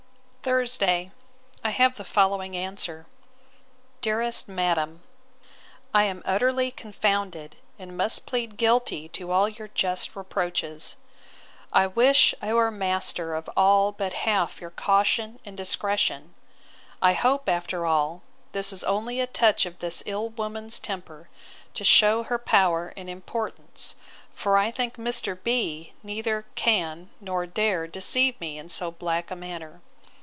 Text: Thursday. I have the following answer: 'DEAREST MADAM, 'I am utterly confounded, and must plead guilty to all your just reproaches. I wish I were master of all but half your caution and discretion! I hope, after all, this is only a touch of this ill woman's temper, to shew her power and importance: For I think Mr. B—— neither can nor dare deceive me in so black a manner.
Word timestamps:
Thursday. 0.43 1.11
I 1.63 1.69
have 1.69 1.97
the 1.97 2.03
following 2.03 2.57
answer: 2.57 3.05
'DEAREST 4.01 4.47
MADAM, 4.49 5.03
'I 5.93 6.03
am 6.03 6.23
utterly 6.25 6.71
confounded, 6.71 7.57
and 7.77 7.95
must 7.95 8.25
plead 8.25 8.57
guilty 8.57 9.07
to 9.09 9.31
all 9.31 9.47
your 9.47 9.67
just 9.67 10.15
reproaches. 10.15 10.95
I 11.71 11.85
wish 11.85 12.33
I 12.41 12.55
were 12.55 12.71
master 12.71 13.35
of 13.35 13.51
all 13.55 13.91
but 13.91 14.13
half 14.13 14.59
your 14.59 14.71
caution 14.71 15.39
and 15.45 15.55
discretion! 15.55 16.33
I 17.03 17.13
hope, 17.13 17.47
after 17.47 17.85
all, 17.85 18.23
this 18.51 18.73
is 18.73 18.83
only 18.83 19.19
a 19.19 19.27
touch 19.27 19.67
of 19.67 19.77
this 19.77 20.01
ill 20.07 20.29
woman's 20.29 20.79
temper, 20.79 21.29
to 21.75 21.83
shew 21.83 22.23
her 22.23 22.39
power 22.39 22.93
and 22.97 23.07
importance: 23.11 23.95
For 24.33 24.57
I 24.57 24.71
think 24.71 24.95
Mr. 24.95 25.37
B—— 25.41 25.93
neither 26.01 26.47
can 26.55 27.11
nor 27.21 27.45
dare 27.45 27.85
deceive 27.85 28.41
me 28.41 28.57
in 28.57 28.69
so 28.69 28.89
black 28.89 29.29
a 29.29 29.35
manner. 29.35 29.81